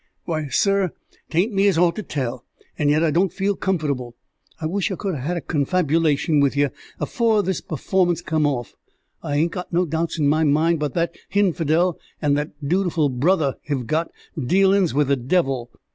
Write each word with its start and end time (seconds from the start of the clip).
"Why, 0.25 0.47
sir, 0.47 0.93
'tain't 1.29 1.53
me 1.53 1.67
as 1.67 1.77
ought 1.77 1.95
to 1.95 2.01
tell, 2.01 2.43
and 2.75 2.89
yet 2.89 3.03
I 3.03 3.11
don't 3.11 3.31
feel 3.31 3.55
comfortable. 3.55 4.15
I 4.59 4.65
wish 4.65 4.89
I 4.91 4.95
could 4.95 5.13
'a 5.13 5.19
had 5.19 5.37
a 5.37 5.41
confabulation 5.41 6.39
with 6.39 6.57
yer 6.57 6.71
afore 6.99 7.43
this 7.43 7.61
performance 7.61 8.23
come 8.23 8.47
off. 8.47 8.73
I 9.21 9.35
hain't 9.35 9.51
got 9.51 9.71
no 9.71 9.85
doubts 9.85 10.17
in 10.17 10.27
my 10.27 10.43
mind 10.43 10.79
but 10.79 10.95
that 10.95 11.13
hinfidel 11.29 11.99
and 12.19 12.35
his 12.35 12.47
dootiful 12.65 13.09
brother 13.09 13.57
hev 13.67 13.85
got 13.85 14.09
dealin's 14.47 14.91
with 14.91 15.07
the 15.09 15.15
devil." 15.15 15.69